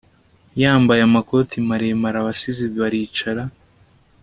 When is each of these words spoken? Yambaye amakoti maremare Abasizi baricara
Yambaye 0.61 1.01
amakoti 1.07 1.55
maremare 1.67 2.17
Abasizi 2.19 2.63
baricara 2.79 3.43